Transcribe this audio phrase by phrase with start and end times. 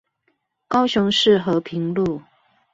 [0.67, 2.23] 高雄市和平路